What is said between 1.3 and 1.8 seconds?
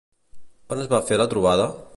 trobada?